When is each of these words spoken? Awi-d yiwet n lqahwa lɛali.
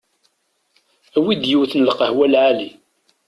Awi-d 1.17 1.43
yiwet 1.49 1.73
n 1.75 1.85
lqahwa 1.89 2.25
lɛali. 2.33 2.69